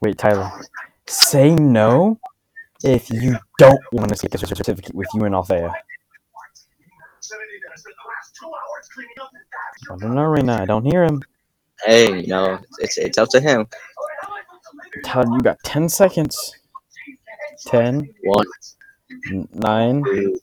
[0.00, 0.50] Wait, Tyler.
[1.06, 2.18] Say no
[2.82, 5.74] if you don't want to see a certificate with you and Althea.
[9.90, 10.62] I don't know right now.
[10.62, 11.22] I don't hear him.
[11.84, 13.66] Hey, no, it's it's up to him.
[15.04, 16.54] Tyler, you got 10 seconds.
[17.66, 18.46] 10, One,
[19.52, 20.40] 9, two,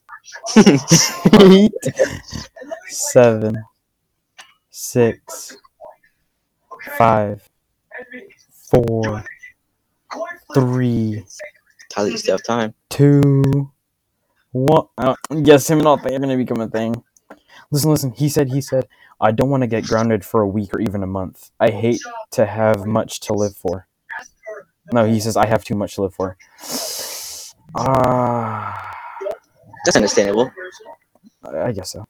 [1.34, 1.72] 8,
[2.88, 3.64] 7,
[4.70, 5.58] 6,
[10.50, 11.26] 5, 4, 3,
[11.90, 12.76] Tyler, you still have time.
[12.90, 13.72] two,
[14.52, 14.88] one.
[14.98, 17.04] Uh, yes, him and all they're gonna become a thing.
[17.72, 18.14] Listen, listen.
[18.14, 18.88] He said, he said,
[19.22, 21.52] I don't want to get grounded for a week or even a month.
[21.60, 22.02] I hate
[22.32, 23.88] to have much to live for.
[24.94, 26.38] No, he says I have too much to live for.
[27.76, 28.94] Ah,
[29.86, 30.52] That's understandable.
[31.44, 32.06] I guess so.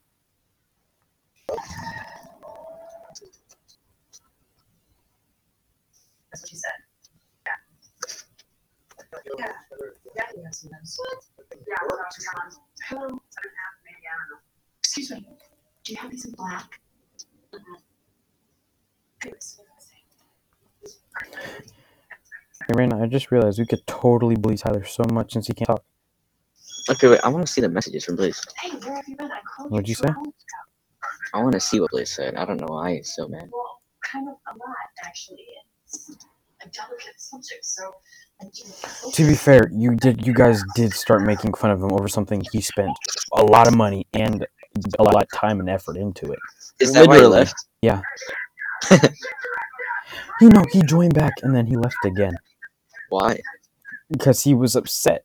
[6.32, 6.72] That's what she said.
[7.46, 9.17] Yeah.
[9.36, 9.52] Yeah.
[10.16, 10.70] Yeah, he has some.
[10.70, 11.98] Yeah, well,
[12.88, 13.00] Hello.
[13.00, 13.20] I don't have,
[13.84, 14.38] maybe, I don't know.
[14.78, 15.26] Excuse me.
[15.84, 16.80] Do you have these in black?
[19.20, 19.60] Goodness.
[22.68, 25.68] Hey, Raina, I just realized we could totally bully Tyler so much since he can't
[25.68, 25.84] talk.
[26.90, 27.20] Okay, wait.
[27.24, 28.42] I want to see the messages from Blaze.
[28.56, 29.30] Hey, where have you been?
[29.30, 30.08] I called What'd you two say?
[30.08, 30.32] hours ago.
[31.34, 32.34] I want to see what Blaze said.
[32.36, 33.48] I don't know why he's so mad.
[33.52, 35.44] Well, kind of a lot, actually.
[35.86, 36.16] It's
[36.62, 37.92] a delicate subject, so.
[39.14, 40.24] To be fair, you did.
[40.26, 42.96] You guys did start making fun of him over something he spent
[43.32, 44.46] a lot of money and
[44.98, 46.38] a lot of time and effort into it.
[46.78, 47.46] Is that why he Literally.
[47.48, 47.54] left?
[50.40, 52.36] You know, he joined back and then he left again
[53.08, 53.40] Why?
[54.08, 55.24] because he was upset.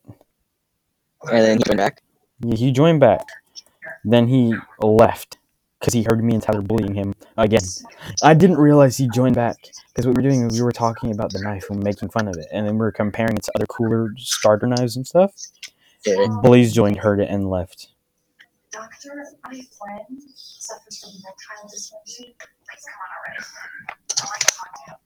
[1.31, 2.01] And then he joined back.
[2.39, 3.27] Yeah, He joined back,
[4.03, 5.37] then he left
[5.83, 7.59] because he heard me and Tyler bullying him again.
[8.23, 9.57] I didn't realize he joined back
[9.89, 12.29] because what we were doing was we were talking about the knife and making fun
[12.29, 15.33] of it, and then we were comparing it to other cooler starter knives and stuff.
[16.05, 16.27] Yeah.
[16.41, 17.89] Blaze joined, heard it, and left.
[18.71, 22.31] Doctor, my friend suffers from erectile dysfunction.
[22.39, 23.43] Please come on already.
[24.19, 24.97] I want to talk to him.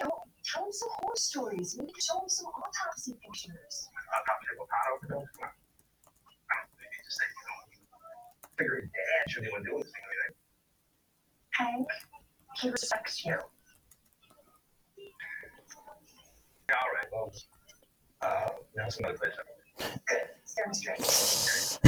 [0.00, 0.06] Yo,
[0.42, 1.76] tell him some horror stories.
[1.78, 3.88] Maybe show him some autopsy pictures.
[11.52, 11.86] Hank,
[12.56, 13.36] he respects you.
[20.08, 20.28] Good.
[20.56, 21.78] Demonstrate.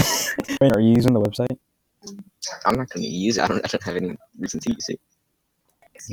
[0.61, 1.59] Wait, are you using the website?
[2.65, 3.45] I'm not going to use it.
[3.45, 5.01] I don't, I don't have any reason to use it.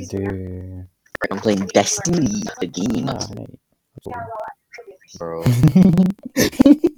[0.08, 0.86] Dude.
[1.30, 3.06] I'm playing Destiny, the game.
[3.06, 3.46] Hey.
[4.06, 5.44] Yeah, well, I could be a Bro.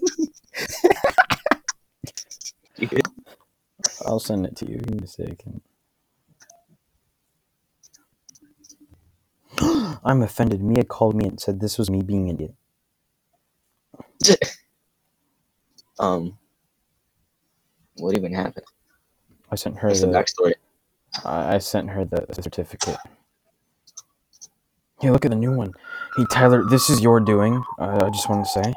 [4.06, 4.78] I'll send it to you.
[4.78, 5.62] Give me a second.
[10.04, 10.62] I'm offended.
[10.62, 12.54] Mia called me and said this was me being an idiot.
[15.98, 16.38] um,
[17.96, 18.66] what even happened?
[19.50, 20.54] I sent her What's the the backstory?
[21.24, 22.98] I I sent her the certificate.
[25.00, 25.72] Hey, look at the new one.
[26.16, 27.62] Hey, Tyler, this is your doing.
[27.78, 28.74] Uh, I just want to say,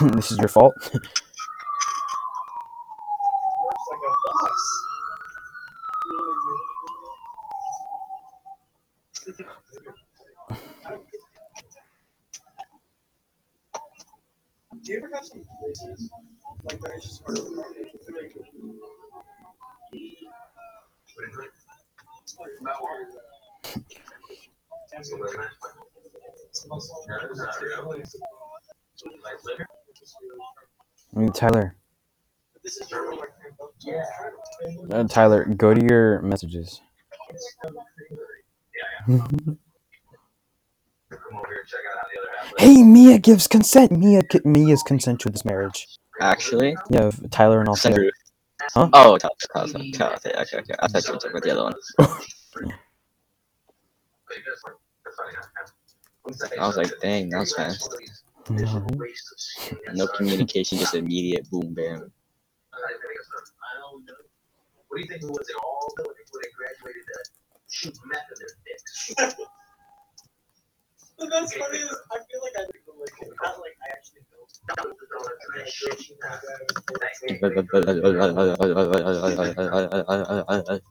[0.14, 0.74] this is your fault.
[31.40, 31.74] Tyler.
[34.90, 36.82] Uh, Tyler, go to your messages.
[42.58, 43.90] hey, Mia gives consent.
[43.90, 45.86] Mia, Mia's consent to this marriage.
[46.20, 48.10] Actually, Yeah, Tyler and all Sandra.
[48.74, 48.90] Huh?
[48.92, 50.74] Oh, Tyler, Tyler, Tyler, Tyler, okay, okay, okay.
[50.80, 51.72] I thought you were talking about the other one.
[56.60, 57.96] I was like, dang, that was fast.
[58.50, 58.86] No.
[59.94, 62.12] No communication, just immediate boom, bam.
[64.88, 66.06] What do you think was it all when
[66.42, 67.18] they graduated to
[67.68, 69.36] shoot meth in their dicks?
[71.18, 74.22] The best part is, I feel like I did the like, not like I actually
[74.30, 74.52] built.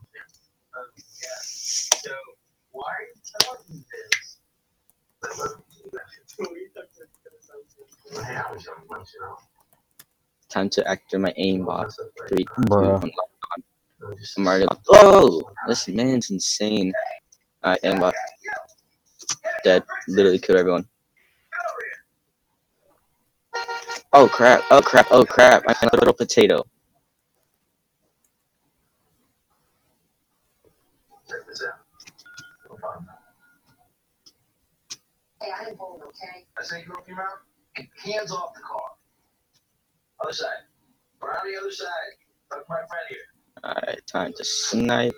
[2.02, 2.10] So
[2.72, 4.38] why are you telling me this?
[5.22, 5.54] I was
[6.38, 7.90] young once, you know.
[10.48, 11.92] Time to activate my aimbot.
[12.28, 13.00] Three, two, Bruh.
[13.00, 13.12] one.
[14.36, 14.66] I'm already.
[14.88, 16.92] Oh, this man's insane.
[17.62, 18.10] I am uh,
[19.62, 19.84] dead.
[20.08, 20.86] Literally killed everyone.
[24.12, 24.64] Oh crap!
[24.70, 25.06] Oh crap!
[25.12, 25.62] Oh crap!
[25.68, 26.64] I'm a little potato.
[31.28, 31.78] Check this out.
[32.68, 33.06] No problem.
[35.40, 36.44] Hey, I didn't hold okay?
[36.58, 37.38] I you open your mouth.
[38.04, 38.82] Hands off the car.
[40.22, 40.48] Other side.
[41.22, 41.88] Around the other side.
[42.50, 43.18] Look my friend here.
[43.64, 45.14] Alright, time to snipe.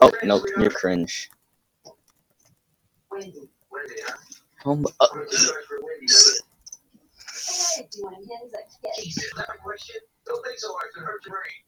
[0.00, 1.30] Oh nope, you're cringe.
[3.10, 3.48] Wendy.
[3.70, 4.16] Wendy, huh?
[4.64, 6.06] Oh, uh, I'm sorry for Wendy.
[6.06, 6.42] doesn't it?
[7.46, 8.38] Hey, I didn't do anything.
[8.42, 8.90] He's like, yeah.
[9.02, 9.96] Jesus, that a question?
[10.26, 10.86] Don't think so hard.
[10.86, 11.62] It's gonna hurt your brain.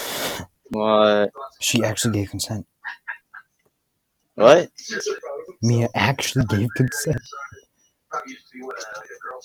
[0.72, 1.32] What?
[1.60, 2.66] she actually gave consent.
[4.36, 4.70] What?
[5.62, 7.20] Mia actually gave consent.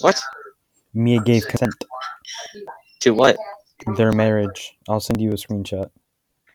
[0.02, 0.22] What?
[0.94, 1.74] Mia gave consent.
[3.02, 3.38] To what?
[3.98, 4.78] Their marriage.
[4.88, 5.90] I'll send you a screenshot.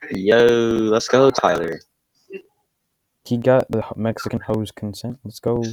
[0.09, 1.79] Yo, let's go, Tyler.
[3.31, 5.17] He got the Mexican hoe's consent.
[5.23, 5.63] Let's go.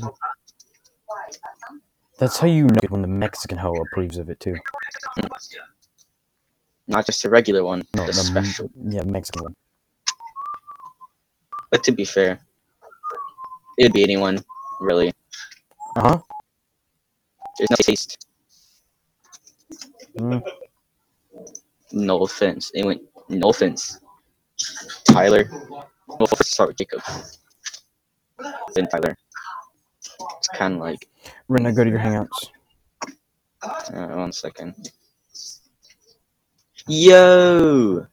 [2.21, 4.55] That's how you know when the Mexican hoe approves of it too.
[6.87, 8.71] Not just a regular one, No, the the special.
[8.81, 9.57] yeah Mexican one.
[11.73, 12.39] But to be fair,
[13.77, 14.39] it'd be anyone,
[14.79, 15.13] really.
[15.97, 16.19] Uh huh.
[17.59, 18.25] There's no taste.
[20.17, 20.43] Mm.
[21.91, 22.71] No offense.
[22.73, 23.03] It went.
[23.29, 23.99] No offense.
[25.07, 25.51] Tyler.
[25.51, 25.85] No
[26.21, 26.51] offense.
[26.51, 27.03] Sorry, Jacob.
[28.75, 29.17] Then Tyler.
[30.39, 31.09] It's kind of like.
[31.51, 32.51] Raina, go to your hangouts.
[33.63, 34.91] Uh, one second.
[36.87, 38.07] Yo.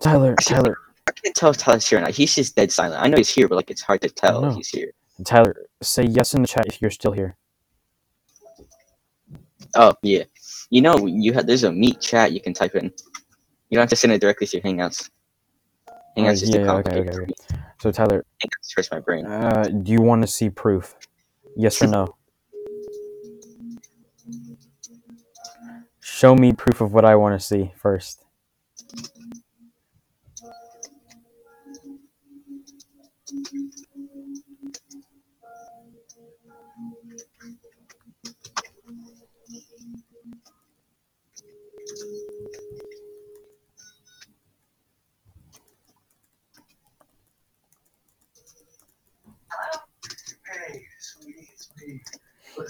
[0.00, 0.76] Tyler, Tyler,
[1.06, 2.10] I can't tell if Tyler's here or not.
[2.10, 3.00] He's just dead silent.
[3.00, 4.92] I know he's here, but like it's hard to tell if he's here.
[5.24, 7.36] Tyler, say yes in the chat if you're still here.
[9.74, 10.24] Oh yeah.
[10.70, 12.84] You know you have there's a meet chat you can type in.
[13.70, 15.10] You don't have to send it directly to your Hangouts.
[16.16, 17.32] Hangouts Oh, is yeah, too okay, okay, okay.
[17.80, 19.26] So Tyler, Hangouts hurts my brain.
[19.26, 20.96] uh, do you want to see proof?
[21.56, 22.16] Yes or no?
[26.00, 28.25] Show me proof of what I want to see first.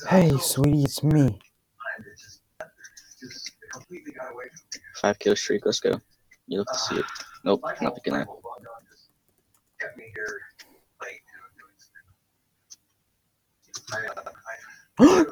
[0.08, 1.12] Hey, sweetie, it's me.
[1.12, 1.30] glad
[2.00, 2.42] it just,
[3.20, 4.80] just completely got away from me.
[5.00, 6.00] Five kill streak, let's go.
[6.48, 7.04] You look to see it.
[7.44, 8.26] Nope, not picking that.
[8.26, 9.10] fault, Bob John just
[9.80, 10.40] kept me here
[11.02, 11.20] late.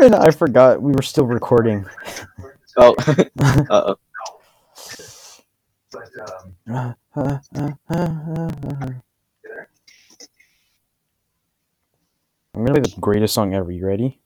[0.01, 1.87] you know, doing I, forgot we were still recording.
[2.77, 2.93] Oh,
[3.39, 3.97] uh oh.
[5.93, 8.91] But um, Uh, uh, uh, uh, uh, uh.
[12.53, 13.71] I'm gonna play the greatest song ever.
[13.71, 14.21] You ready?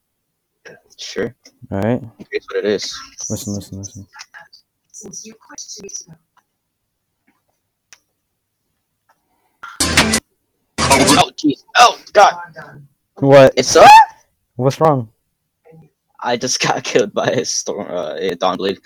[0.97, 1.35] Sure.
[1.71, 2.03] All right.
[2.31, 2.93] Here's what it is.
[3.31, 4.07] Listen, listen, listen.
[4.93, 6.15] Since you quit two weeks ago.
[11.21, 11.65] Oh jeez.
[11.79, 12.35] Oh god.
[12.63, 12.89] I'm.
[13.17, 13.53] What?
[13.57, 13.87] It's uh
[14.57, 15.09] What's wrong?
[16.21, 18.79] I just got killed by a storm uh a Dawnblade.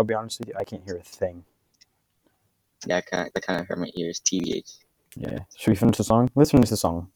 [0.00, 0.54] I'll be honest with you.
[0.58, 1.44] I can't hear a thing.
[2.86, 4.18] Yeah, I kinda that kinda hurt my ears.
[4.24, 4.78] TVH.
[5.14, 5.40] Yeah.
[5.58, 6.30] Should we finish the song?
[6.34, 7.10] Let's finish the song.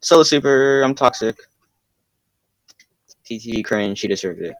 [0.00, 1.36] Solo Super, I'm toxic.
[3.26, 4.56] TTV cringe, she deserved it.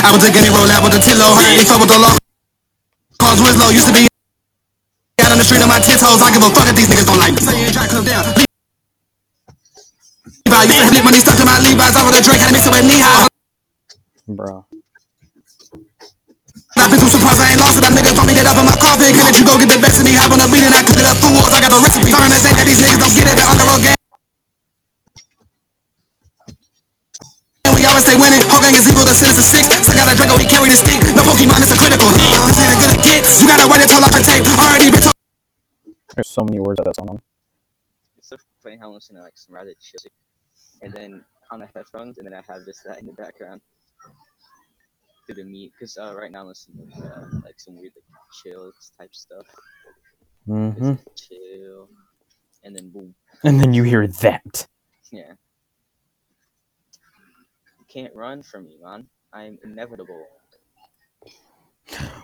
[0.00, 1.28] I would take any roll out with a tillo.
[1.36, 2.16] Honey, fuck with the law.
[3.20, 4.08] Cause Winslow used to be
[5.20, 6.22] out on the street of my tits hoes.
[6.22, 7.44] I give a fuck if these niggas don't like me.
[11.08, 11.96] Money stuck to my Levi's.
[11.96, 13.24] I with a drink, had to mix it with knee high.
[14.28, 14.68] Bro.
[16.76, 17.82] I've been too surprised I ain't lost it.
[17.82, 19.16] That niggas told me get up in my coffin.
[19.16, 20.12] Can let you go get the best of me?
[20.20, 21.48] Hop on the beat and I cook it up through walls.
[21.48, 22.12] I got the recipe.
[22.12, 23.40] Starting to say that these niggas don't get it.
[23.40, 23.96] The underworld game.
[27.64, 28.44] And we always stay winning.
[28.52, 29.64] Hogan is equal to citizen six.
[29.88, 31.00] So got a Draco, he carry the stick.
[31.16, 32.12] No Pokemon, it's a critical.
[32.12, 33.24] This ain't a good get.
[33.24, 34.44] You gotta wait until I can tape.
[34.60, 35.16] Already been told.
[36.14, 37.16] There's so many words of that song.
[38.20, 40.12] It's so funny how I'm listening to like some rather chill music,
[40.82, 43.60] and then on the headphones, and then I have this that in the background
[45.26, 45.72] to the meat.
[45.78, 48.04] Because uh, right now I'm listening to uh, like some weird like
[48.42, 49.46] chill type stuff.
[50.48, 50.92] Mm-hmm.
[51.06, 51.88] It's chill,
[52.64, 54.66] and then boom, And then you hear that.
[55.12, 55.32] yeah.
[57.78, 59.06] You can't run from me, man.
[59.32, 60.26] I'm inevitable.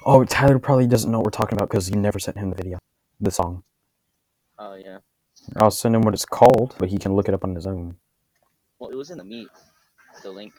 [0.04, 2.56] Oh, Tyler probably doesn't know what we're talking about because you never sent him the
[2.56, 2.78] video,
[3.20, 3.62] the song.
[4.58, 4.98] Oh yeah.
[5.56, 7.96] I'll send him what it's called, but he can look it up on his own.
[8.84, 9.48] Well, it was in the meat.
[10.22, 10.52] The link,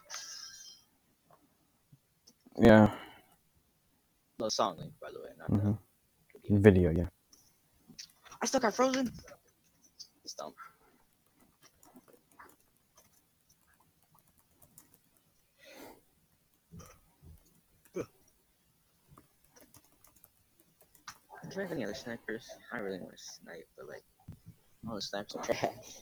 [2.58, 2.89] Yeah.
[4.39, 5.29] the song link, by the way.
[5.38, 5.74] Not hmm
[6.50, 7.05] the Video, yeah.
[8.41, 9.12] I still got frozen.
[10.24, 10.55] It's dumb.
[17.94, 18.03] Do
[21.60, 22.50] I have any other snipers?
[22.74, 24.03] I really want to snipe, but like,
[24.89, 26.01] all the snipes are trash.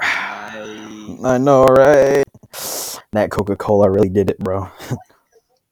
[0.00, 1.18] I...
[1.24, 2.24] I know, right?
[3.12, 4.68] That Coca Cola really did it, bro.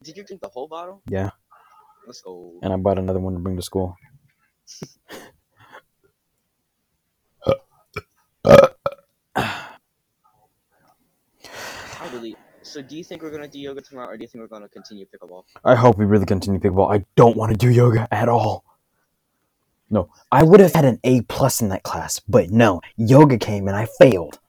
[0.02, 1.02] Did you drink the whole bottle?
[1.08, 1.30] Yeah.
[2.06, 2.52] Let's go.
[2.62, 3.96] And I bought another one to bring to school.
[8.44, 8.70] I
[12.12, 12.36] really.
[12.62, 14.68] So, do you think we're gonna do yoga tomorrow, or do you think we're gonna
[14.68, 15.44] continue pickleball?
[15.64, 16.92] I hope we really continue pickleball.
[16.92, 18.64] I don't want to do yoga at all.
[19.88, 23.68] No, I would have had an A plus in that class, but no, yoga came
[23.68, 24.40] and I failed.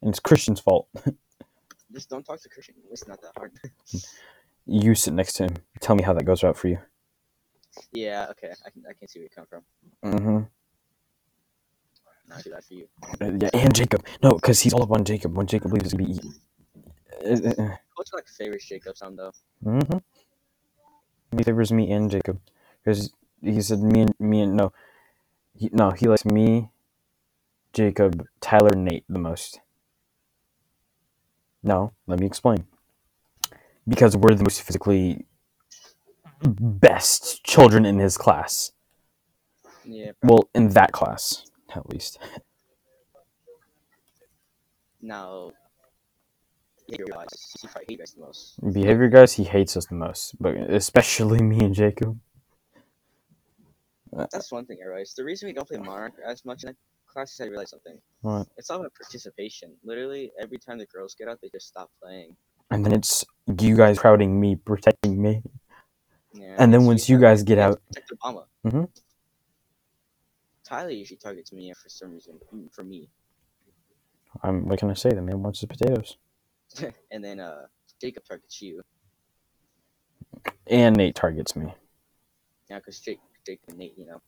[0.00, 0.88] And it's Christian's fault.
[1.92, 2.74] Just don't talk to Christian.
[2.90, 3.52] It's not that hard.
[4.66, 5.54] You sit next to him.
[5.80, 6.78] Tell me how that goes out for you.
[7.92, 8.26] yeah.
[8.30, 8.52] Okay.
[8.64, 8.82] I can.
[8.88, 9.62] I can see where you come from.
[10.04, 10.40] Mm-hmm.
[12.28, 12.88] Not do that for you.
[13.20, 14.04] Yeah, and Jacob.
[14.22, 15.36] No, because he's all up on Jacob.
[15.36, 16.34] When Jacob leaves, he's gonna be eaten.
[17.24, 19.32] Uh, Coach like favors Jacob some though.
[19.64, 19.98] Mm-hmm.
[21.38, 22.40] He favors me and Jacob,
[22.84, 23.12] because
[23.42, 24.72] he said me and me and no,
[25.54, 26.70] he, no, he likes me,
[27.72, 29.60] Jacob, Tyler, Nate the most.
[31.62, 32.66] No, let me explain.
[33.88, 35.26] Because we're the most physically
[36.42, 38.72] best children in his class.
[39.84, 40.12] Yeah.
[40.22, 42.18] Well, in that class, at least.
[45.00, 45.52] Now.
[46.88, 47.24] Yeah, you're.
[47.88, 48.72] He hates us the most.
[48.72, 52.18] Behavior guys, he hates us the most, but especially me and Jacob.
[54.16, 55.16] That's one thing I realized.
[55.16, 57.98] The reason we don't play Monarch as much in that class is I realized something.
[58.22, 58.46] What?
[58.56, 59.72] It's all about participation.
[59.84, 62.36] Literally, every time the girls get out, they just stop playing.
[62.70, 63.24] And then it's
[63.60, 65.42] you guys crowding me, protecting me.
[66.34, 66.56] Yeah.
[66.58, 68.44] And then once you guys get out, protect Obama.
[68.64, 68.88] Mhm.
[70.64, 72.38] Tyler usually targets me for some reason.
[72.52, 73.08] mm, For me.
[74.42, 75.10] I'm what can I say?
[75.10, 76.16] The man wants his potatoes.
[77.10, 77.66] and then uh,
[78.00, 78.82] Jacob targets you.
[80.66, 81.72] And Nate targets me.
[82.68, 84.20] Yeah, because Jake, Jake and Nate, you know.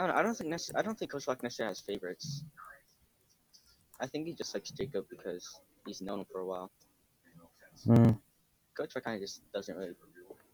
[0.00, 2.44] I don't, I don't think I don't think Coach Lock necessarily has favorites.
[4.00, 5.46] I think he just likes Jacob because
[5.86, 6.72] he's known him for a while.
[7.86, 8.18] Mm,
[8.76, 9.92] Coach Lock kind of just doesn't really.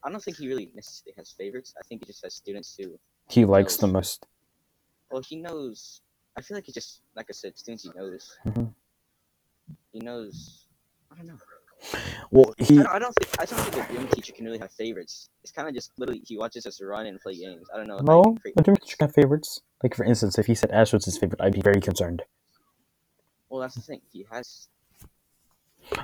[0.08, 1.74] I don't think he really necessarily has favorites.
[1.78, 2.98] I think he just has students who
[3.28, 4.24] he likes the most.
[5.10, 6.00] Well, he knows.
[6.34, 8.38] I feel like he just, like I said, students he knows.
[8.46, 8.72] Mhm.
[9.92, 10.64] He knows.
[11.12, 11.38] I don't know.
[12.30, 14.58] Well, I he don't, I don't think I don't think a gym teacher can really
[14.58, 15.28] have favorites.
[15.42, 17.66] It's kind of just literally he watches us run and play games.
[17.72, 17.98] I don't know.
[17.98, 18.22] no.
[18.22, 19.60] can create I don't have favorites.
[19.82, 22.22] Like for instance, if he said Ash was his favorite, I'd be very concerned.
[23.50, 24.00] Well, that's the thing.
[24.10, 24.68] He has.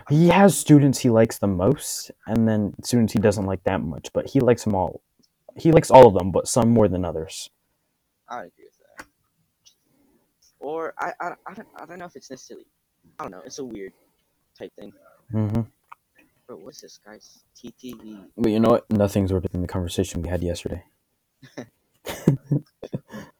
[0.08, 4.10] He has students he likes the most, and then students he doesn't like that much.
[4.12, 5.02] But he likes them all.
[5.56, 7.50] He likes all of them, but some more than others.
[8.28, 9.06] I agree with that.
[10.58, 12.66] Or I, I, I don't I don't know if it's necessarily.
[13.18, 13.42] I don't know.
[13.44, 13.92] It's a weird
[14.58, 14.92] type thing.
[15.32, 15.62] Mm-hmm.
[16.46, 18.26] Bro, what's this guy's TTV?
[18.36, 18.90] But you know what?
[18.90, 20.84] Nothing's worse than the conversation we had yesterday.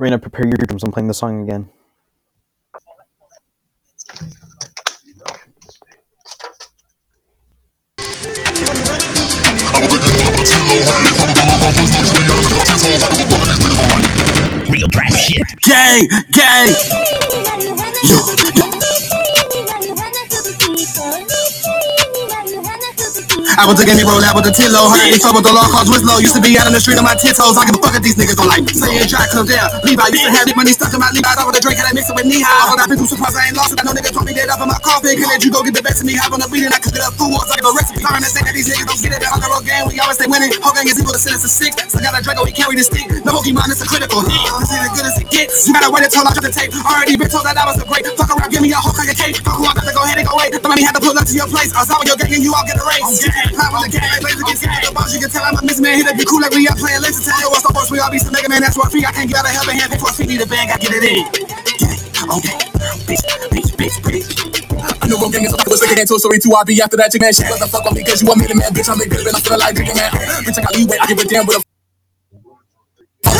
[0.00, 0.82] Raina, prepare your drums.
[0.82, 1.68] I'm playing the song again.
[15.62, 16.99] Gang, gang.
[23.60, 24.88] I was taking me roll out with the tillo.
[24.88, 26.16] Heard they with the law cause Winslow.
[26.16, 27.60] Used to be out on the street on my tiptoes.
[27.60, 28.72] I give a fuck if these niggas don't like me.
[28.72, 29.68] Saying try come down.
[29.84, 31.28] Levi used to have money stuck in my Levi.
[31.28, 32.72] I with a drink and I mix it with knee high.
[32.72, 33.80] All that people surprised I ain't lost it.
[33.80, 35.12] I know niggas told me dead up in my coffin.
[35.12, 36.16] Can let you go get the best of me.
[36.16, 37.52] Hop on the beat and I cook it up food wars.
[37.52, 38.00] I give a recipe.
[38.00, 39.28] Sorry to say that these niggas don't get it.
[39.28, 40.56] On the road game, we always stay winning.
[40.64, 41.76] Whole gang is equal to sentence of six.
[41.92, 43.12] So got a Draco, he carry the stick.
[43.28, 44.24] No Pokemon, it's a critical.
[44.24, 45.68] This ain't as good as it gets.
[45.68, 46.72] You gotta wait until I drop the tape.
[46.80, 48.08] Already been told that I was a great.
[48.16, 49.36] Fuck around, give me a whole kind of cake.
[49.44, 50.48] Fuck who I got to go ahead and go away.
[50.48, 51.76] Somebody had to pull up to your place.
[51.76, 53.20] I saw your gang and you all get a race.
[53.50, 54.82] Live on the gang, laser get scared.
[54.84, 55.98] The boss, you can tell I'm a missing man.
[55.98, 57.46] Hit up, be cool like we out playing laser tag.
[57.50, 57.90] What's the boss?
[57.90, 58.62] We all be some mega man.
[58.62, 59.04] That's what free.
[59.04, 59.90] I can't get out of and hand.
[59.90, 61.24] Before I feet need a I get it in.
[61.80, 62.56] Gang, okay.
[63.06, 64.28] Bitch, bitch, bitch, bitch.
[65.02, 66.52] I know I'm getting so was looking into story two.
[66.54, 67.32] I'll be after that chick man.
[67.32, 68.04] Shit, what the fuck on me?
[68.04, 68.88] Cause you want me the man, bitch.
[68.88, 70.10] I'm the good, and I feel like drinking man.
[70.46, 70.98] Bitch, I got leeway.
[71.00, 71.69] I give a damn with a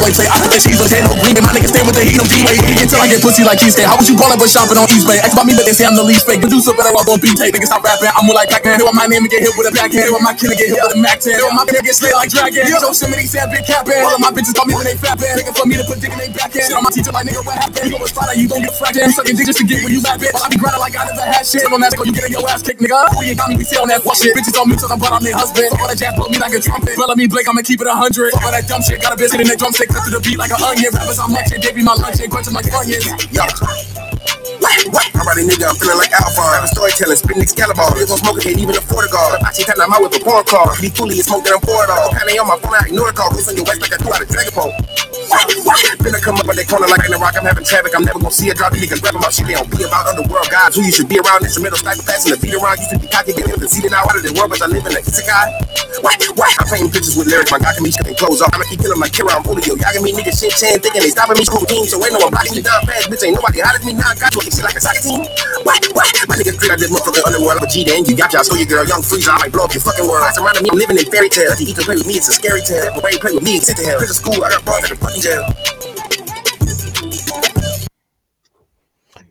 [0.01, 2.01] Boy, say I put that cheese on no green, and my niggas stay with the
[2.01, 2.57] heat on D-Way.
[2.81, 3.85] Until I get pussy like cheesecake.
[3.85, 5.21] How would you call up a shopping on Eastway?
[5.21, 6.41] Ask about me, but they say I'm the least fake.
[6.41, 7.53] Producer, but I on beat tape.
[7.53, 8.09] Niggas stop rapping.
[8.17, 8.81] I'm more like Pac-Man.
[8.81, 10.09] Want my name to get hit with a backhand.
[10.09, 11.37] Want my kid get hit with a Mac 10.
[11.37, 12.65] They want my to get slayed like Dragon.
[12.65, 14.01] Yosemite said big capping.
[14.01, 15.37] All of my bitches call me when they flapping.
[15.37, 16.65] Nigga for me to put dick in they back end.
[16.65, 17.85] Shit on my teacher like nigga, what happened?
[17.85, 19.05] You know what's Friday, you gon' get fracked.
[19.13, 20.33] Sucking dick just to get where you bitch.
[20.33, 21.69] While I be grinding like I never had shit.
[21.69, 22.99] On that, you getting your ass kicked, nigga.
[23.21, 24.33] We ain't got me, we stay on that fuck shit.
[24.33, 25.69] Bitches on me till I'm but I'm their husband.
[25.71, 26.97] Fuck all that jazz, blow me like a trumpet.
[26.97, 28.33] Brother me Blake, I'ma keep it a hundred.
[28.33, 29.03] Fuck all that dumb shit.
[29.05, 30.91] Got a bitch hitting that drumstick, cut to the beat like a onion.
[30.95, 33.07] Rappers, I'm much they be my lunch and crunching like onions.
[33.35, 33.45] Yo.
[34.91, 35.07] What?
[35.15, 36.41] I'm a nigga, I'm feeling like Alpha.
[36.41, 37.83] I'm storytelling, spitting Excalibur.
[37.95, 39.43] Niggas don't smoke it, can't even afford a guard.
[39.43, 40.73] I see time I'm out with a porn car.
[40.81, 42.11] Be fully and smoke that I'm poured all.
[42.11, 43.31] Kinda on my phone, I ignore the call.
[43.31, 45.10] Goose on your waist like I threw out a dragon pole.
[45.31, 47.39] Finna come up on that corner like in the rock.
[47.39, 47.95] I'm having traffic.
[47.95, 48.75] I'm never gonna see a drop.
[48.75, 49.47] These niggas rap about shit.
[49.47, 50.75] They don't be about underworld gods.
[50.75, 51.47] Who you should be around.
[51.47, 52.83] Instrumental sniper passing the beat around.
[52.83, 54.93] Used to be cocky, getting conceited now out of the world, but I live in
[54.97, 56.03] the isekai.
[56.03, 56.15] Why?
[56.35, 56.51] Why?
[56.59, 57.55] I'm painting pictures with lyrics.
[57.55, 58.51] My guy can be shitting clothes off.
[58.51, 59.39] I'ma keep killing like Kira.
[59.39, 59.79] I'm yo.
[59.79, 61.45] Y'all give me niggas shit, chan, thinking they stopping me.
[61.47, 63.07] School team, so ain't no one blocking me down fast.
[63.07, 64.11] Bitch, ain't nobody hot as me now.
[64.19, 65.23] Got you shit like a soccer team.
[65.63, 65.79] Why?
[65.95, 66.09] Why?
[66.27, 67.63] My niggas out this motherfucking underworld.
[67.63, 68.43] I'm a G then you got y'all.
[68.43, 69.31] So your girl, young freezer.
[69.31, 70.27] I might blow up your fucking world.
[70.35, 71.55] Surrounding me, I'm living in fairy tale.
[71.55, 72.91] He can play with me, it's a scary tale.
[72.97, 74.01] But play with me, it's to hell.
[74.01, 75.47] Prison school, I got to the fucking jail.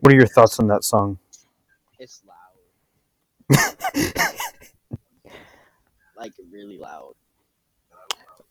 [0.00, 1.18] What are your thoughts on that song?
[1.98, 2.36] It's loud.
[6.16, 7.14] like really loud.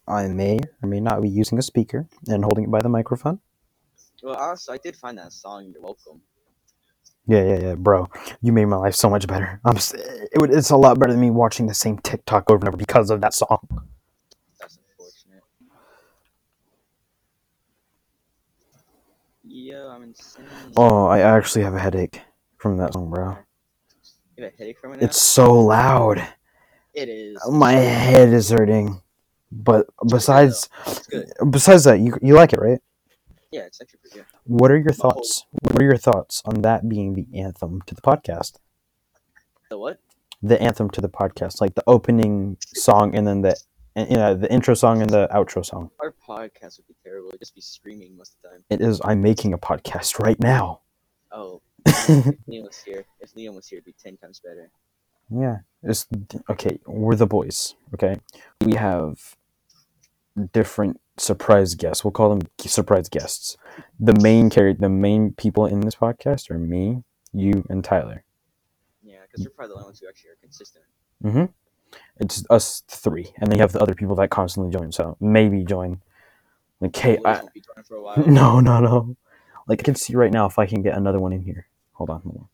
[0.07, 3.39] I may or may not be using a speaker and holding it by the microphone.
[4.23, 5.71] Well, honestly, I did find that song.
[5.71, 6.21] You're welcome.
[7.27, 8.09] Yeah, yeah, yeah, bro.
[8.41, 9.61] You made my life so much better.
[9.63, 9.77] I'm.
[9.77, 13.11] It it's a lot better than me watching the same TikTok over and over because
[13.11, 13.67] of that song.
[14.59, 15.43] That's unfortunate.
[19.75, 20.45] I'm insane.
[20.75, 22.21] Oh, I actually have a headache
[22.57, 23.37] from that song, bro.
[24.37, 25.01] You have a headache from it?
[25.01, 25.05] now?
[25.05, 26.25] It's so loud.
[26.93, 27.37] It is.
[27.49, 29.01] My head is hurting.
[29.51, 30.69] But besides,
[31.49, 32.79] besides that, you you like it, right?
[33.51, 34.25] Yeah, it's actually pretty good.
[34.43, 35.45] What are your thoughts?
[35.61, 38.59] What are your thoughts on that being the anthem to the podcast?
[39.69, 39.99] The what?
[40.41, 43.59] The anthem to the podcast, like the opening song and then the
[43.95, 45.91] you know, the intro song and the outro song.
[45.99, 47.29] Our podcast would be terrible.
[47.29, 48.63] It'd just be screaming most of the time.
[48.69, 49.01] It is.
[49.03, 50.81] I'm making a podcast right now.
[51.31, 52.05] Oh, if
[52.47, 53.05] Liam was here.
[53.19, 54.71] If Liam was here, it'd be ten times better.
[55.29, 55.57] Yeah.
[55.83, 56.07] It's
[56.49, 56.79] okay.
[56.85, 57.75] We're the boys.
[57.93, 58.17] Okay.
[58.61, 59.35] We have
[60.53, 62.03] different surprise guests.
[62.03, 63.57] We'll call them surprise guests.
[63.99, 68.23] The main character, the main people in this podcast are me, you, and Tyler.
[69.03, 70.85] Yeah, because we're probably the only ones who actually are consistent.
[71.23, 71.45] Mm-hmm.
[72.19, 74.91] It's us three, and then you have the other people that constantly join.
[74.91, 76.01] So maybe join.
[76.81, 78.17] Like, hey, I, won't be joining for a while.
[78.27, 79.15] no, no, no.
[79.67, 81.67] Like I can see right now if I can get another one in here.
[81.93, 82.47] Hold on, hold on.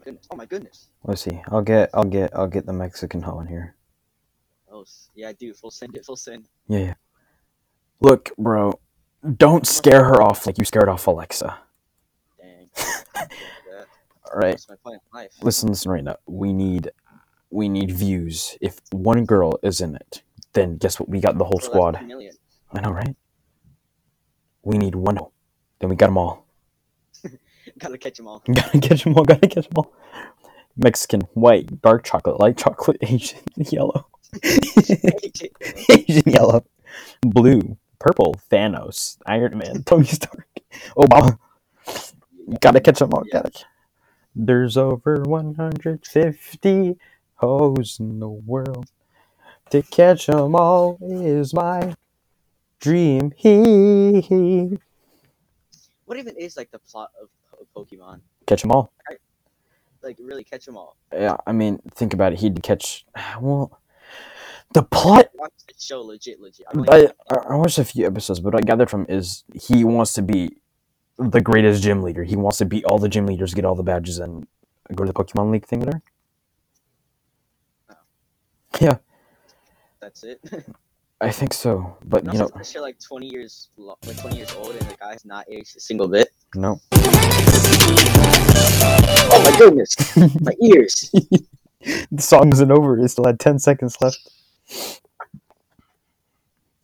[0.00, 0.26] My goodness.
[0.30, 0.88] Oh my goodness.
[1.04, 1.40] Let's see.
[1.48, 3.76] I'll get, I'll get, I'll get the Mexican hoe in here.
[4.72, 4.84] Oh
[5.14, 5.56] yeah, dude.
[5.56, 6.04] Full send it.
[6.04, 6.48] Full send.
[6.68, 6.94] Yeah, yeah.
[8.00, 8.80] Look, bro,
[9.36, 11.58] don't scare her off like you scared off Alexa.
[12.40, 12.70] Dang.
[14.32, 14.52] All right.
[14.52, 15.32] That's my plan in life.
[15.42, 16.90] listen listen right now we need
[17.50, 21.44] we need views if one girl is in it then guess what we got the
[21.44, 23.16] whole squad i know right
[24.62, 25.18] we need one
[25.80, 26.46] then we got them all
[27.80, 28.42] Gotta catch them all.
[28.52, 29.92] gotta catch them all gotta catch them all
[30.76, 34.06] mexican white dark chocolate light chocolate asian yellow
[35.90, 36.64] asian yellow
[37.22, 40.48] blue Purple, Thanos, Iron Man, Tony Stark,
[40.96, 41.38] Obama.
[42.60, 43.24] Gotta catch them all.
[43.30, 43.52] Gotta.
[44.34, 46.96] There's over 150
[47.34, 48.90] hoes in the world.
[49.70, 51.94] To catch them all is my
[52.80, 53.32] dream.
[53.36, 54.78] He.
[56.06, 57.28] What even is like the plot of
[57.76, 58.20] Pokemon?
[58.46, 58.92] Catch them all.
[60.02, 60.96] Like really catch them all.
[61.12, 62.40] Yeah, I mean, think about it.
[62.40, 63.04] He'd catch.
[63.40, 63.78] Well,
[64.72, 65.28] the plot.
[65.34, 66.66] Watch the show legit, legit.
[66.72, 69.44] I, really- I, I I watched a few episodes, but what I gathered from is
[69.54, 70.56] he wants to be
[71.18, 72.24] the greatest gym leader.
[72.24, 74.46] He wants to beat all the gym leaders, get all the badges, and
[74.94, 76.02] go to the Pokemon League thing there.
[77.90, 77.94] Oh.
[78.80, 78.98] Yeah,
[80.00, 80.40] that's it.
[81.20, 81.96] I think so.
[82.04, 84.96] But you know, this shit like 20 years, lo- like 20 years old, and the
[84.96, 86.28] guy's not aged a single bit.
[86.54, 86.80] no.
[89.32, 89.94] Oh my goodness,
[90.40, 91.10] my ears.
[92.10, 92.98] the song isn't over.
[92.98, 94.18] It still had 10 seconds left.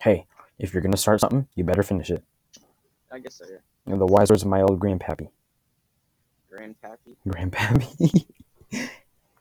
[0.00, 0.26] Hey,
[0.58, 2.22] if you're gonna start something, you better finish it.
[3.10, 3.44] I guess so.
[3.50, 3.92] Yeah.
[3.92, 5.28] And the wise words of my old grandpappy.
[6.52, 7.16] Grandpappy.
[7.26, 8.26] Grandpappy.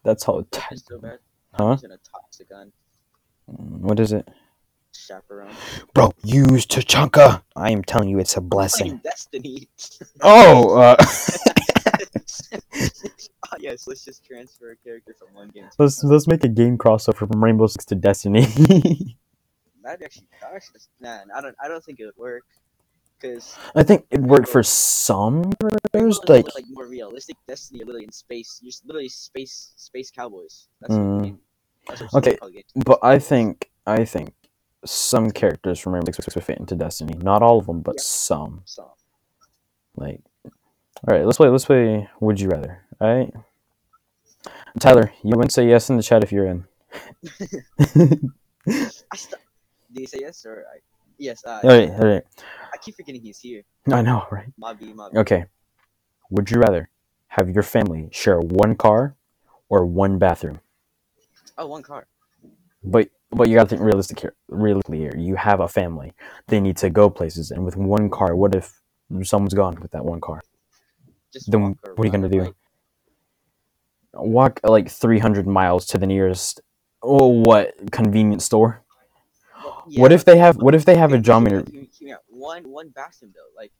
[0.03, 0.59] That's how it.
[0.71, 1.19] It's so bad.
[1.53, 1.71] Huh?
[1.73, 2.71] He's gonna toxic gun
[3.51, 4.27] mm, What is it?
[4.97, 5.53] Chaperone.
[5.93, 7.41] Bro, use Tachanka.
[7.55, 8.97] I am telling you, it's a Playing blessing.
[9.03, 9.67] Destiny.
[10.21, 10.95] Oh, uh,
[13.51, 15.63] oh, yes, let's just transfer a character from one game.
[15.63, 18.45] To let's let's make a game crossover from Rainbow Six to Destiny.
[19.83, 20.63] That'd actually, that'd
[20.99, 22.43] man, I don't, I don't think it would work,
[23.19, 25.51] because I think it worked for some
[25.91, 27.35] players, like like more realistic.
[27.47, 28.59] Destiny, you're literally in space.
[28.63, 30.67] You're just literally space, space cowboys.
[30.81, 31.21] That's what Mm.
[31.21, 31.35] the.
[31.87, 32.35] That's what Okay.
[32.37, 32.63] Call the game.
[32.83, 34.33] But I think I think
[34.85, 37.15] some characters from Rainbow Six fit into Destiny.
[37.17, 38.03] Not all of them, but Yeah.
[38.03, 38.61] some.
[38.65, 38.91] So,
[39.95, 40.21] Like,
[41.07, 41.49] all right, let's play.
[41.49, 42.09] Let's play.
[42.19, 42.83] Would you rather?
[42.99, 43.33] All right,
[44.79, 46.65] Tyler, you wouldn't say yes in the chat if you're in.
[48.67, 49.41] I st-
[49.91, 50.79] did he say yes or I?
[51.17, 51.43] Yes.
[51.45, 52.23] Uh, all right, all right.
[52.73, 53.63] I keep forgetting he's here.
[53.91, 54.51] I know, right?
[54.61, 55.15] Mobby, Mobby.
[55.17, 55.45] Okay.
[56.29, 56.89] Would you rather
[57.27, 59.15] have your family share one car
[59.69, 60.59] or one bathroom?
[61.57, 62.07] Oh, one car.
[62.83, 64.35] But but you gotta think realistic here.
[64.49, 66.13] Realistically here, you have a family.
[66.47, 68.81] They need to go places, and with one car, what if
[69.23, 70.41] someone's gone with that one car?
[71.33, 72.41] Just Then what are you gonna do?
[72.41, 72.53] like,
[74.13, 76.61] Walk like three hundred miles to the nearest.
[77.03, 78.83] Oh, what convenience store?
[79.63, 80.57] well, what if they have?
[80.57, 81.59] What if they have a okay, hear me geometer?
[81.59, 82.21] out, hear me- hear me out.
[82.29, 83.41] One, one bathroom though.
[83.61, 83.71] Like,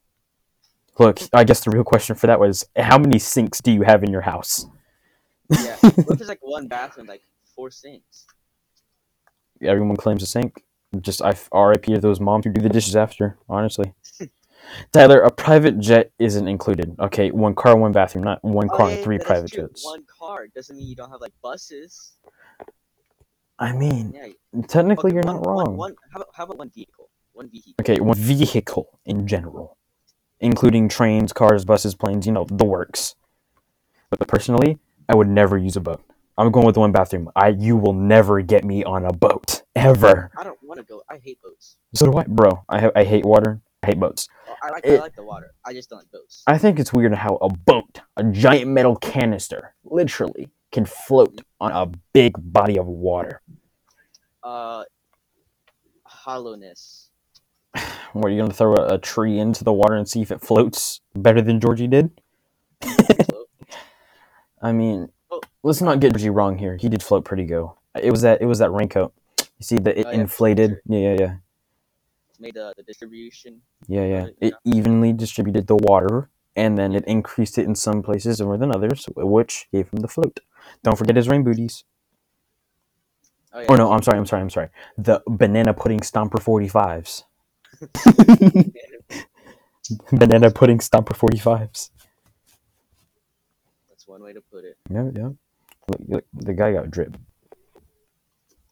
[0.98, 4.02] Look, I guess the real question for that was, how many sinks do you have
[4.02, 4.66] in your house?
[5.50, 5.76] yeah.
[5.80, 7.22] what if there's like one bathroom, like
[7.54, 8.26] four sinks?
[9.62, 10.62] Everyone claims a sink.
[11.00, 13.36] Just I RIP to those moms who do the dishes after.
[13.48, 13.92] Honestly,
[14.92, 16.96] Tyler, a private jet isn't included.
[16.98, 19.64] Okay, one car, one bathroom, not one Oh, car yeah, and three private true.
[19.68, 19.84] jets.
[19.84, 22.12] One car doesn't mean you don't have like buses.
[23.58, 24.62] I mean, Yeah.
[24.68, 25.76] technically, okay, you're one- not one- wrong.
[25.76, 27.10] One, how about how about one vehicle?
[27.32, 27.74] One vehicle.
[27.80, 29.76] Okay, one vehicle in general,
[30.40, 32.26] including trains, cars, buses, planes.
[32.26, 33.14] You know the works.
[34.10, 36.02] But personally, I would never use a boat.
[36.38, 37.30] I'm going with one bathroom.
[37.34, 40.30] I you will never get me on a boat ever.
[40.36, 41.02] I don't want to go.
[41.10, 41.76] I hate boats.
[41.94, 42.62] So do I, bro.
[42.68, 43.60] I ha- I hate water.
[43.82, 44.28] I hate boats.
[44.46, 45.52] Well, I like It- I like the water.
[45.64, 46.42] I just don't like boats.
[46.46, 51.72] I think it's weird how a boat, a giant metal canister, literally can float on
[51.72, 53.40] a big body of water.
[54.42, 54.84] Uh,
[56.04, 57.10] hollowness.
[58.12, 60.40] What are you gonna throw a, a tree into the water and see if it
[60.40, 62.10] floats better than Georgie did?
[64.62, 65.15] I mean, Oh.
[65.66, 66.76] Let's not get Georgie wrong here.
[66.76, 67.76] He did float pretty go.
[68.00, 69.12] It was that it was that raincoat.
[69.58, 70.70] You see that it Oh, yeah, inflated.
[70.70, 70.80] sure.
[70.86, 71.34] Yeah, yeah, yeah,
[72.38, 73.60] Made the, the distribution.
[73.88, 74.26] yeah, yeah.
[74.40, 78.74] It evenly distributed the water, and then it increased it in some places more than
[78.74, 80.40] others, which gave him the float.
[80.82, 81.84] Don't forget his rain booties.
[83.52, 83.66] Oh, yeah.
[83.70, 84.68] Oh no, I'm sorry, I'm sorry, I'm sorry.
[84.98, 87.24] The banana pudding stomper 45s.
[90.12, 91.90] banana pudding stomper 45s.
[93.88, 94.76] That's one way to put it.
[94.90, 95.30] Yeah, yeah.
[95.88, 97.16] Look, look, the guy got drip.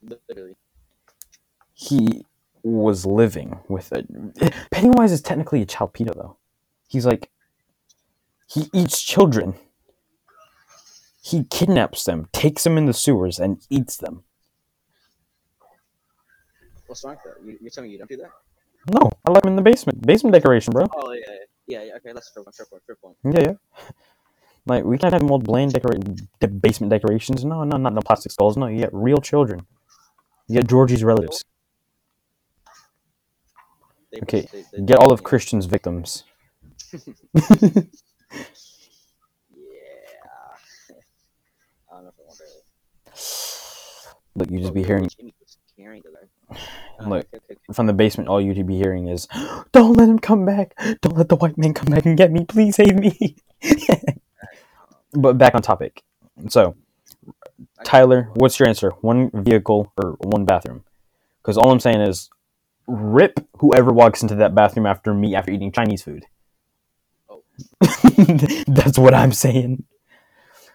[0.02, 0.56] Literally.
[1.74, 2.24] He
[2.62, 4.04] was living with a
[4.70, 6.36] Pennywise is technically a child pedo though.
[6.88, 7.30] He's like
[8.46, 9.54] he eats children.
[11.22, 14.24] He kidnaps them, takes them in the sewers, and eats them.
[16.86, 17.46] What's wrong with that?
[17.46, 18.30] You, you're telling me you don't do that?
[18.92, 20.06] No, I like him in the basement.
[20.06, 20.86] Basement decoration, bro.
[20.94, 21.34] Oh yeah, yeah,
[21.66, 21.84] yeah.
[21.84, 22.52] yeah okay, that's fair one.
[22.52, 22.82] Fair point.
[22.86, 23.16] Fair point.
[23.24, 23.84] Yeah, yeah.
[24.66, 26.02] Like we can't have old bland decorate
[26.40, 27.44] the basement decorations.
[27.44, 28.56] No, no, not the plastic skulls.
[28.56, 29.66] No, you get real children.
[30.48, 31.44] You get Georgie's relatives.
[34.22, 34.46] Okay,
[34.84, 35.22] Get all of.
[35.22, 36.24] Christian's victims.
[39.56, 40.94] Yeah.
[41.90, 43.14] I don't know if I want to.
[44.36, 45.04] Look, you just Oh, be hearing.
[45.04, 46.02] Was hearing
[47.06, 47.26] Look.
[47.72, 49.28] From the basement, all you'd be hearing is,
[49.72, 50.74] "Don't let him come back!
[51.00, 52.44] Don't let the white man come back and get me!
[52.44, 53.36] Please save me!"
[55.14, 56.02] but back on topic.
[56.48, 56.76] So,
[57.84, 58.90] Tyler, what's your answer?
[59.00, 60.84] One vehicle or one bathroom?
[61.42, 62.30] Because all I'm saying is,
[62.86, 66.26] rip whoever walks into that bathroom after me after eating Chinese food.
[67.28, 67.42] Oh.
[68.66, 69.84] That's what I'm saying.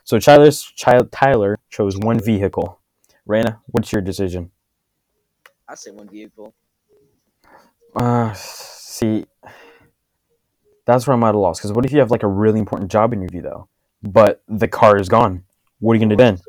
[0.03, 2.79] So Tyler's child Tyler chose one vehicle.
[3.27, 4.49] Raina, what's your decision?
[5.67, 6.55] I say one vehicle.
[7.95, 9.25] Uh, see,
[10.87, 11.59] that's where I'm at a loss.
[11.59, 13.68] Because what if you have like a really important job interview though,
[14.01, 15.43] but the car is gone?
[15.79, 16.39] What are you gonna do then?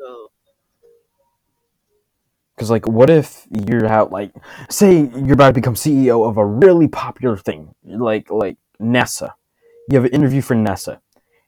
[2.55, 4.33] Because like, what if you're out like,
[4.69, 9.33] say you're about to become CEO of a really popular thing, like like NASA.
[9.89, 10.99] You have an interview for NASA.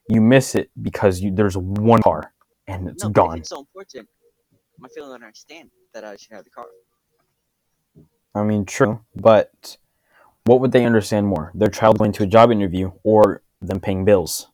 [0.08, 2.34] You miss it because you there's one car
[2.66, 3.38] and it's no, gone.
[3.38, 4.08] it's so important.
[4.78, 6.66] My feeling don't understand that I should have the car.
[8.34, 9.76] I mean, true, but
[10.44, 11.52] what would they understand more?
[11.54, 14.48] Their child going to a job interview or them paying bills?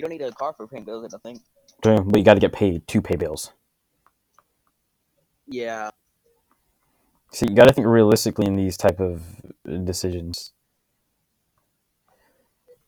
[0.00, 1.04] You don't need a car for paying bills.
[1.04, 1.42] I don't think.
[1.82, 3.52] True, but you got to get paid to pay bills.
[5.46, 5.90] Yeah,
[7.32, 9.22] See, you got to think realistically in these type of
[9.84, 10.52] decisions.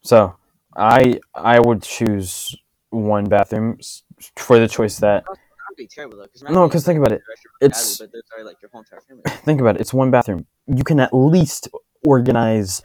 [0.03, 0.37] So,
[0.75, 2.57] I I would choose
[2.91, 3.79] one bathroom
[4.37, 6.27] for the choice that that'd be terrible though.
[6.27, 7.23] Cause No, 'cause think about it.
[7.61, 9.23] It's- but those like your whole entire family.
[9.45, 9.81] think about it.
[9.83, 10.47] It's one bathroom.
[10.67, 11.69] You can at least
[12.07, 12.83] organize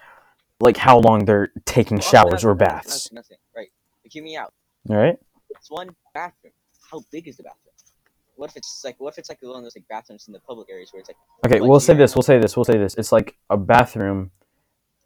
[0.59, 3.11] like how long they're taking showers or baths.
[3.11, 3.37] Nothing, nothing.
[4.07, 4.53] But hear me out.
[4.89, 5.17] All right.
[5.49, 6.53] It's one bathroom.
[6.89, 7.73] How big is the bathroom?
[8.37, 10.39] What if it's like what if it's like one of those like bathrooms in the
[10.39, 12.15] public areas where it's like Okay, we'll say this.
[12.15, 12.55] We'll say this.
[12.55, 12.95] We'll say this.
[12.95, 14.31] It's like a bathroom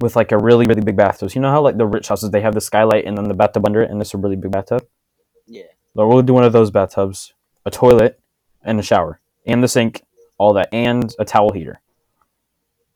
[0.02, 1.32] with like a really really big bathtub.
[1.34, 3.66] You know how like the rich houses they have the skylight and then the bathtub
[3.66, 4.86] under it, and it's a really big bathtub.
[5.48, 5.64] yeah.
[5.96, 7.34] So we'll do one of those bathtubs,
[7.66, 8.20] a toilet,
[8.62, 10.04] and a shower, and the sink,
[10.38, 11.82] all that, and a towel heater.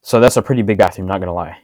[0.01, 1.07] So that's a pretty big bathroom.
[1.07, 1.57] Not gonna lie.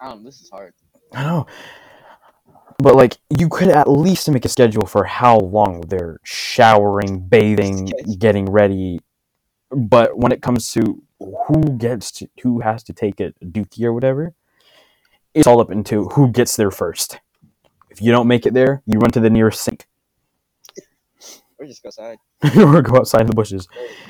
[0.00, 0.74] I don't this is hard.
[1.12, 1.46] I know.
[2.78, 7.90] But like you could at least make a schedule for how long they're showering, bathing,
[8.18, 9.00] getting ready.
[9.70, 11.02] But when it comes to
[11.46, 14.34] who gets to who has to take a duty or whatever,
[15.34, 17.20] it's all up into who gets there first.
[17.90, 19.86] If you don't make it there, you run to the nearest sink
[21.58, 22.18] Or just go outside.
[22.56, 23.68] or go outside in the bushes.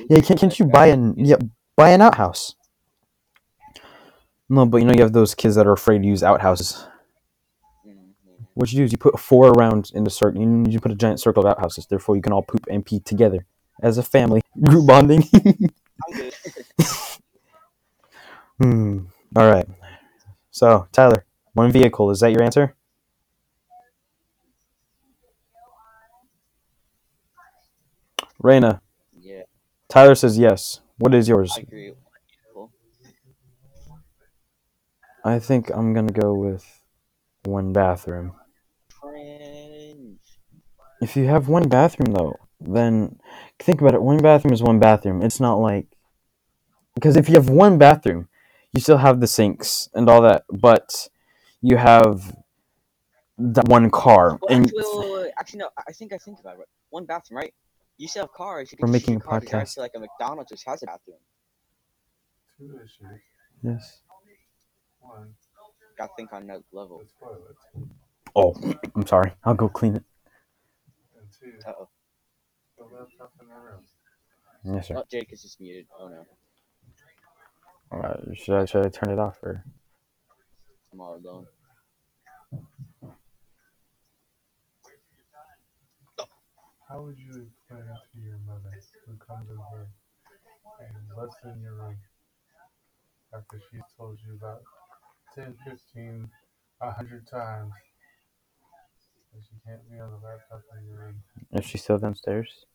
[0.08, 1.36] Yeah, can't, can't you buy an yeah,
[1.76, 2.54] buy an outhouse?
[4.48, 6.86] No, but you know you have those kids that are afraid to use outhouses.
[8.54, 10.40] What you do is you put four around in the circle.
[10.40, 11.86] You, you put a giant circle of outhouses.
[11.86, 13.46] Therefore, you can all poop and pee together
[13.82, 14.42] as a family.
[14.62, 15.24] Group bonding.
[18.60, 19.06] Hmm.
[19.36, 19.66] All right.
[20.52, 22.10] So, Tyler, one vehicle.
[22.12, 22.76] Is that your answer?
[28.42, 28.80] Raina,
[29.18, 29.42] yeah,
[29.88, 30.80] Tyler says yes.
[30.98, 31.54] What is yours?
[31.56, 31.94] I agree.
[35.24, 36.80] I think I'm gonna go with
[37.44, 38.34] one bathroom.
[40.98, 41.10] Cringe.
[41.10, 43.18] If you have one bathroom though, then
[43.58, 44.02] think about it.
[44.02, 45.22] One bathroom is one bathroom.
[45.22, 45.86] It's not like
[46.94, 48.28] because if you have one bathroom,
[48.72, 51.08] you still have the sinks and all that, but
[51.60, 52.36] you have
[53.38, 54.38] that one car.
[54.40, 55.32] Well, And actually, wait, wait, wait, wait.
[55.38, 55.68] actually, no.
[55.88, 56.68] I think I think about it.
[56.90, 57.54] One bathroom, right?
[57.98, 58.70] You still have cars.
[58.72, 59.74] You We're can just use making your a car to drive podcast.
[59.74, 61.16] to like a McDonald's which has a bathroom.
[62.58, 63.20] Two issues.
[63.62, 64.00] yes.
[65.00, 65.34] One,
[65.98, 66.98] Got to think on another level.
[66.98, 67.56] the toilet.
[68.34, 68.54] Oh,
[68.96, 69.32] I'm sorry.
[69.44, 70.02] I'll go clean it.
[71.44, 71.88] And two, Uh oh.
[72.78, 73.84] the laptop in my room.
[74.64, 74.94] Yes, sir.
[74.98, 75.86] Oh, Jake is just muted.
[75.98, 76.24] Oh no,
[77.92, 79.64] Uh, should I should I turn it off or?
[80.92, 81.46] I'm all alone.
[86.88, 88.70] How would you explain it to your mother
[89.06, 89.88] who comes over
[90.80, 91.96] and lets in your room
[93.34, 94.62] after she's told you about
[95.34, 96.30] 10, 15,
[96.78, 99.23] 100 times that she can't be on the laptop in your room?
[101.52, 102.66] Is she still downstairs?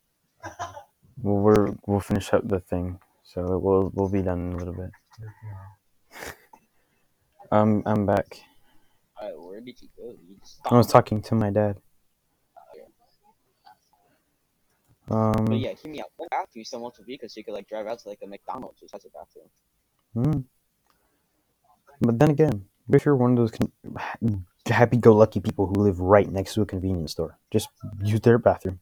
[1.21, 4.73] Well, we're we'll finish up the thing, so we'll we'll be done in a little
[4.73, 4.91] bit.
[5.19, 5.29] Yes,
[6.23, 6.33] ma'am.
[7.51, 8.39] Um, I'm back.
[9.21, 10.15] Alright, where did you go?
[10.27, 10.37] You
[10.69, 11.81] I was talking to my dad.
[15.09, 16.11] Um, But yeah, hear me out.
[16.17, 18.19] One bathroom, you still want to be because you could like drive out to like
[18.23, 19.49] a McDonald's which has a bathroom.
[20.13, 20.41] hmm.
[21.99, 26.29] But then again, what if you're one of those con- happy-go-lucky people who live right
[26.29, 27.37] next to a convenience store?
[27.51, 27.69] Just
[28.03, 28.79] use their bathroom.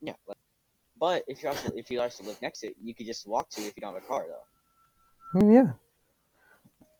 [0.00, 0.14] Yeah.
[0.98, 3.50] But if you also if you also live next to it, you could just walk
[3.50, 5.38] to it if you don't have a car though.
[5.38, 5.72] I mean, yeah.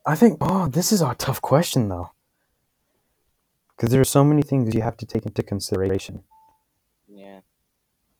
[0.04, 0.38] I think.
[0.40, 2.10] Oh, this is a tough question though,
[3.74, 6.24] because there are so many things you have to take into consideration.
[7.08, 7.40] Yeah.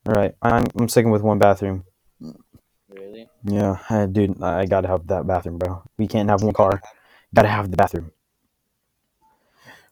[0.07, 1.85] All right, I'm I'm sticking with one bathroom.
[2.89, 3.29] Really?
[3.45, 5.83] Yeah, I, dude, I gotta have that bathroom, bro.
[5.99, 6.81] We can't have one car.
[7.35, 8.12] Gotta have the bathroom.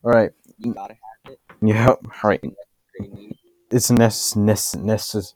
[0.05, 0.31] All right.
[0.59, 1.41] You gotta have it.
[1.63, 1.89] Yeah.
[1.89, 2.43] All right.
[3.71, 5.35] It's a nece- nece- necess-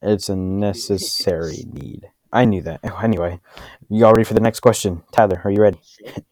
[0.00, 2.08] It's a necessary need.
[2.32, 2.80] I knew that.
[2.84, 3.40] Oh, Anyway,
[3.88, 5.02] you all ready for the next question?
[5.12, 5.78] Tyler, are you ready?
[5.82, 6.08] Sure.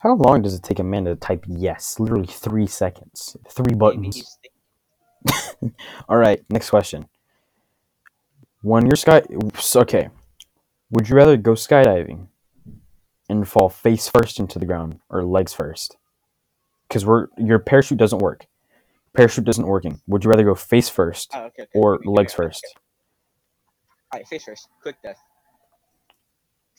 [0.00, 1.98] How long does it take a man to type yes?
[1.98, 3.36] Literally three seconds.
[3.48, 4.16] Three Maybe buttons.
[4.16, 5.74] he's thinking-
[6.08, 7.08] All right, next question.
[8.62, 9.22] When you're sky,
[9.76, 10.08] okay,
[10.90, 12.28] would you rather go skydiving
[13.28, 15.96] and fall face first into the ground or legs first?
[16.88, 18.46] Because we're your parachute doesn't work.
[19.14, 20.00] Parachute doesn't working.
[20.06, 21.70] Would you rather go face first Oh, okay, okay.
[21.74, 22.64] or Okay, legs first?
[24.12, 24.68] Alright, face first.
[24.82, 25.18] Quick death.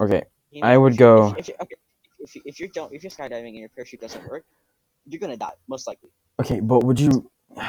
[0.02, 1.76] Okay, You I would if go- If, if, you- okay,
[2.20, 4.46] if, you, if you're don't, if you're skydiving and your parachute doesn't work,
[5.06, 6.10] you're gonna die most likely.
[6.40, 7.30] okay, but would you?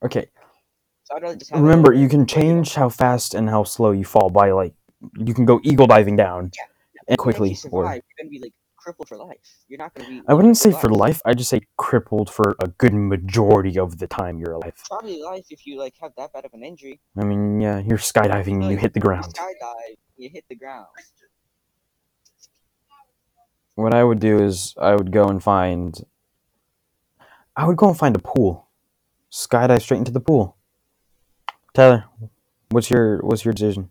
[0.00, 0.26] Okay,
[1.02, 2.42] So I'd rather just have remember you can and wait it out.
[2.44, 4.74] change how fast and how slow you fall by like
[5.18, 6.54] you can go eagle diving down and
[7.08, 9.38] And quickly survive, or you're gonna be like crippled for life.
[9.68, 10.22] You're not gonna be.
[10.28, 11.20] I wouldn't say for life.
[11.24, 14.74] I just say crippled for a good majority of the time you're alive.
[14.88, 17.00] Probably life if you like have that bad of an injury.
[17.16, 19.34] I mean, yeah, you're skydiving and you hit the ground.
[19.34, 20.86] skydive, you hit the ground.
[23.74, 26.04] What I would do is I would go and find.
[27.56, 28.68] I would go and find a pool,
[29.30, 30.56] skydive straight into the pool.
[31.74, 32.04] Tyler,
[32.70, 33.90] what's your what's your decision?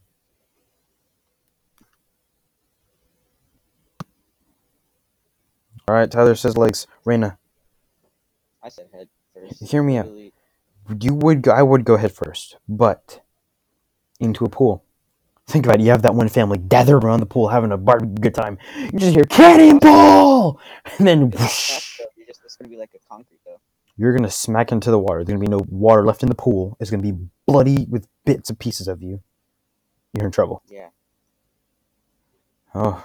[5.88, 6.86] All right, Tyler says legs.
[7.06, 7.38] Raina,
[8.62, 9.63] I said head first.
[9.63, 10.08] Hear me out.
[11.02, 13.21] You would go, I would go head first, but
[14.19, 14.84] into a pool.
[15.47, 15.84] Think about it.
[15.84, 18.58] You have that one family gathered around the pool having a barbecue good time.
[18.78, 20.60] You just hear cannonball,
[20.97, 23.60] and then whoosh, you're just, it's gonna be like a concrete though.
[23.95, 25.23] you're gonna smack into the water.
[25.23, 26.76] There's gonna be no water left in the pool.
[26.82, 27.13] It's gonna be
[27.45, 29.21] bloody with bits and pieces of you.
[30.13, 30.63] You're in trouble.
[30.67, 30.89] Yeah.
[32.76, 33.04] Oh,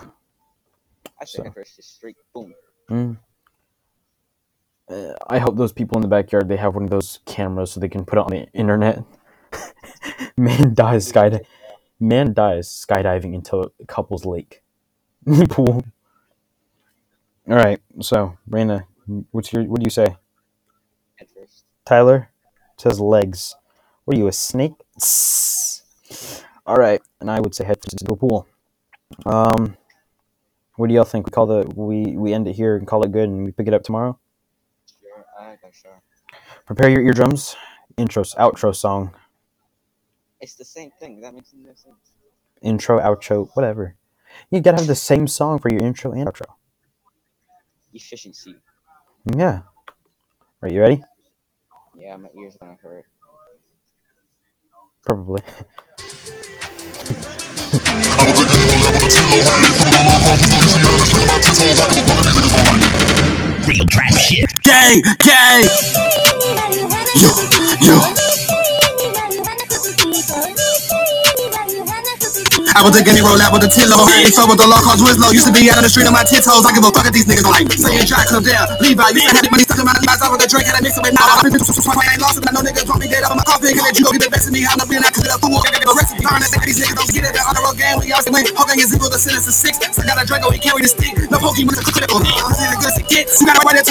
[1.20, 2.54] I said So- head first, just straight boom.
[2.92, 3.18] Mm.
[5.28, 7.88] I hope those people in the backyard they have one of those cameras so they
[7.88, 9.02] can put it on the internet.
[10.36, 11.44] Man dies skydiving.
[11.98, 14.62] Man dies skydiving into a couple's lake
[15.48, 15.84] pool.
[17.48, 18.84] All right, so Raina,
[19.30, 20.16] what's your what do you say?
[21.84, 22.30] Tyler
[22.76, 23.54] says legs.
[24.04, 24.72] What are you, a snake?
[26.66, 28.46] All right, and I would say head into the pool.
[29.26, 29.76] Um,
[30.82, 31.26] what do y'all think?
[31.26, 33.68] We call the we we end it here and call it good, and we pick
[33.68, 34.18] it up tomorrow.
[35.00, 35.24] Sure.
[35.38, 36.02] I got sure.
[36.66, 37.54] Prepare your eardrums.
[37.96, 39.14] Intro, outro song.
[40.40, 41.20] It's the same thing.
[41.20, 41.94] That makes no sense.
[42.62, 43.94] Intro, outro, whatever.
[44.50, 46.46] You gotta have the same song for your intro and outro.
[47.92, 48.56] Efficiency.
[49.36, 49.60] Yeah.
[50.62, 51.04] Are you ready?
[51.94, 53.04] Yeah, my ears gonna hurt.
[55.04, 55.42] Probably.
[64.62, 65.64] Gang, gang.
[67.14, 67.30] Yo,
[67.80, 68.51] yo.
[72.72, 74.00] I was a guinea roll out with a tillo.
[74.08, 75.32] They fell with the law called Winslow.
[75.32, 76.64] Used to be out on the street on my tiptoes.
[76.64, 77.76] I give a fuck if these niggas don't like me.
[77.76, 78.64] Saying dry, come down.
[78.80, 80.20] Levi, used to have the money stuck in my Levi's.
[80.24, 81.28] I was a drink and I mix it with now.
[81.28, 82.48] I ain't lost it.
[82.48, 83.76] I know niggas want me dead up on my coffee.
[83.76, 84.64] Can let you go get the best of me.
[84.64, 85.60] I'm not being that could have fool.
[85.60, 86.24] got the recipe.
[86.24, 87.32] Learn that these niggas don't get it.
[87.36, 87.96] The honor roll game.
[88.00, 88.44] We all win.
[88.56, 89.76] Hawking is equal to sentence of six.
[89.92, 91.12] So got a Draco, oh, he carry the stick.
[91.28, 92.24] No Pokemon, it's critical.
[92.24, 93.28] I'm good to get.
[93.36, 93.82] You gotta write it.